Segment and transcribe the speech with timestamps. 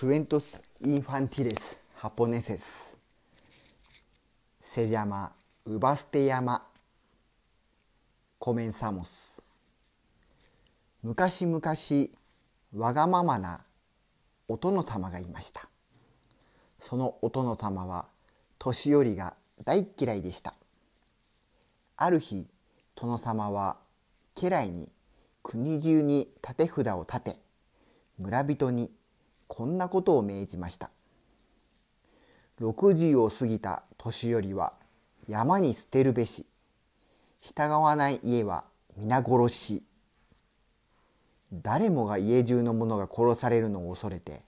[0.00, 2.96] クエントス・インファンティレス・ハポネセス・
[4.62, 5.30] セジャマ・
[5.66, 6.66] ウバステヤマ・
[8.38, 9.12] コメンサモス
[11.02, 11.60] 昔々
[12.74, 13.60] わがままな
[14.48, 15.68] お殿様がいました
[16.80, 18.06] そのお殿様は
[18.58, 19.34] 年寄りが
[19.66, 20.54] 大嫌いでした
[21.98, 22.46] ある日
[22.94, 23.76] 殿様は
[24.34, 24.90] 家来に
[25.42, 27.36] 国中に立て札を立て
[28.18, 28.90] 村人に
[29.50, 30.90] こんなことを命じました。
[32.60, 34.74] 60を過ぎた年寄りは
[35.26, 36.46] 山に捨てるべし。
[37.40, 38.64] 従わない家は
[38.96, 39.82] 皆殺し。
[41.52, 44.42] 誰もが家中の者が殺されるのを恐れて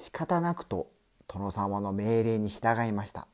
[0.00, 0.90] 仕方なくと
[1.28, 3.28] 殿様の命令に従いました。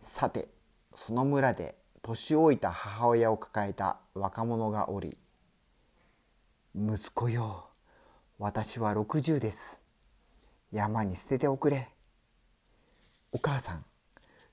[0.00, 0.48] さて
[0.94, 5.18] その村で年老いた母親を抱えた若者がおり
[6.74, 7.69] 「息子よ。
[8.42, 9.76] 私は60です。
[10.72, 11.90] 山に捨てておくれ。
[13.32, 13.84] お母さん、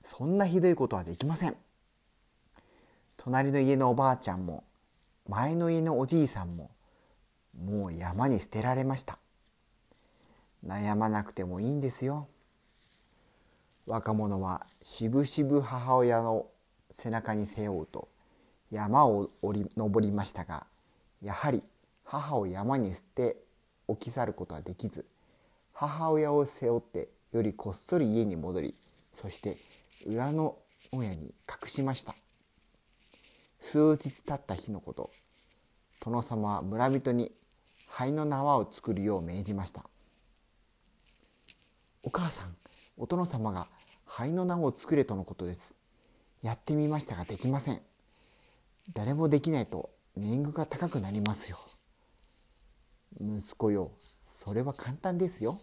[0.04, 1.56] そんなひどいことはできません。
[3.16, 4.62] 隣の家のおばあちゃんも、
[5.26, 6.70] 前の家のおじいさんも、
[7.58, 9.18] もう山に捨てられました。
[10.66, 12.28] 悩まなくてもいいんですよ。
[13.86, 16.44] 若者はしぶしぶ母親の
[16.90, 18.08] 背中に背負うと
[18.70, 20.66] 山をり登りましたが
[21.22, 21.62] やはり
[22.04, 23.47] 母を山に捨て
[23.88, 25.04] 置き去ることはできず
[25.72, 28.74] 母親を背負ってよりこっそり家に戻り
[29.20, 29.58] そして
[30.06, 30.56] 裏の
[30.92, 32.14] 親に隠しました。
[33.60, 35.10] 数日経った日のこと
[36.00, 37.32] 殿様は村人に
[37.88, 39.84] 灰の縄を作るよう命じました。
[42.04, 42.56] お母さん
[42.96, 43.66] お殿様が
[44.06, 45.74] 灰の縄を作れとのことです。
[46.42, 47.80] やってみましたができません。
[48.94, 51.58] 誰もできないと年貢が高くなりますよ。
[53.20, 53.92] 息子よ。
[54.44, 55.60] それは簡単ですよ。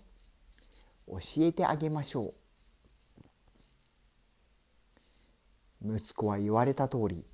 [1.08, 2.34] 教えてあげましょ
[5.84, 5.96] う。
[5.98, 7.26] 息子は言われた通り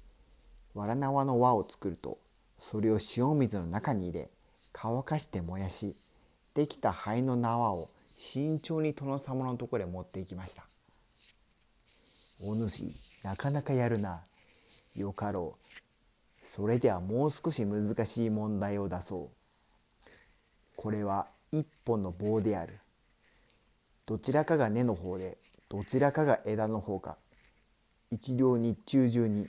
[0.73, 2.19] わら縄の輪を作ると
[2.59, 4.29] それを塩水の中に入れ
[4.73, 5.95] 乾かして燃やし
[6.53, 10.65] できた灰の縄を慎重に殿様のところへ持っていきました。
[12.39, 14.21] お主なかなかやるな。
[14.95, 15.57] よかろ
[16.43, 16.45] う。
[16.45, 19.40] それではもう少し難しい問題を出そう。
[20.81, 22.79] これは一本の棒である。
[24.07, 25.37] どちらかが根の方で
[25.69, 27.17] どちらかが枝の方か
[28.09, 29.47] 一両日中中に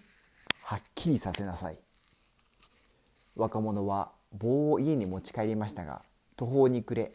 [0.62, 1.78] はっきりさせなさい。
[3.34, 6.02] 若者は棒を家に持ち帰りましたが
[6.36, 7.12] 途方に暮れ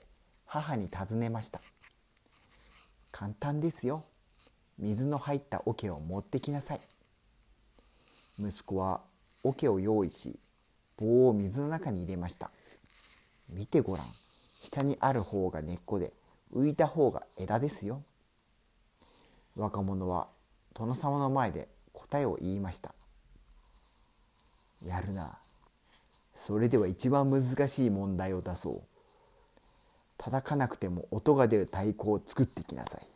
[0.48, 1.62] 母に尋ねました。
[3.12, 4.04] 簡単ですよ。
[4.80, 6.82] 水の入った桶を持ってきなさい。
[8.40, 9.02] 息子は
[9.44, 10.40] 桶を用意し
[10.98, 12.50] 棒を水の中に入れました。
[13.50, 14.14] 見てごらん。
[14.64, 16.14] 下にある方が根っこで
[16.54, 18.04] 浮いた方が枝ですよ。
[19.56, 20.28] 若者は
[20.74, 22.94] 殿様の前で答えを言いました。
[24.86, 25.38] やるな。
[26.36, 28.82] それでは一番難しい問題を出そう。
[30.18, 33.08] 叩かなくても音が出る太鼓を作ってきなさい。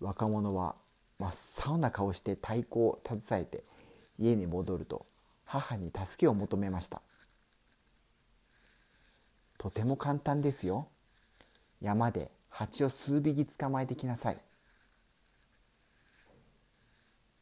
[0.00, 0.76] 若者は
[1.18, 1.32] 真っ
[1.66, 3.64] 青な顔して太鼓を携えて
[4.18, 5.06] 家に戻ると
[5.44, 7.02] 母に助けを求めました。
[9.58, 10.88] とても簡単ですよ。
[11.80, 14.38] 山で蜂を数匹捕まえてきなさい。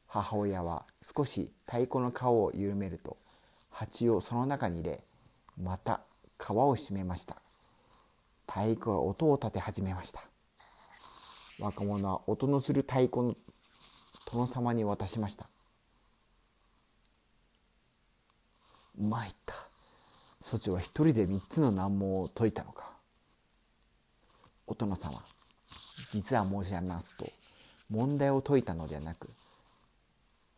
[0.06, 3.18] 母親は少し太鼓の皮を緩めると
[3.70, 5.04] 蜂をその中に入れ
[5.60, 6.00] また
[6.38, 7.36] 皮を締めました
[8.46, 10.22] 太鼓は音を立て始めました
[11.58, 13.36] 若者は音のする太鼓の
[14.32, 15.48] 殿様に渡しました
[18.98, 19.65] 参った
[20.48, 22.92] そちは一人で三つの難問を解いたのか？
[24.68, 25.20] お殿様
[26.12, 27.28] 実は申し上げますと
[27.90, 29.28] 問題を解いたのではなく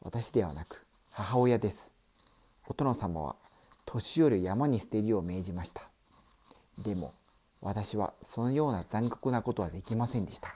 [0.02, 1.90] 私ではなく母親です。
[2.66, 3.36] お殿様は
[3.86, 5.80] 年寄りを山に捨てるよう命じました。
[6.84, 7.14] でも
[7.62, 10.54] 私はそのような残酷なことはできませんでした。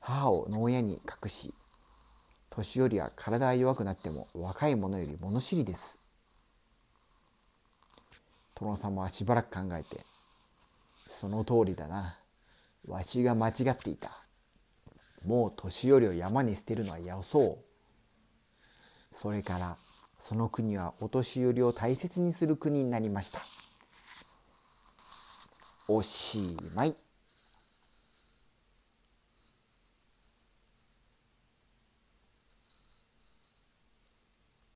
[0.00, 1.54] 母を牢屋に隠し
[2.50, 5.96] 年寄りは体が弱くなっても若い者より物知りです。
[8.60, 10.04] 殿様はしばらく考えて
[11.08, 12.18] 「その通りだな。
[12.86, 14.24] わしが間違っていた。
[15.24, 17.64] もう年寄りを山に捨てるのはよそう」
[19.12, 19.76] それから
[20.18, 23.40] その国はお年寄りを大切にする国になりました。
[25.88, 26.96] おしまい。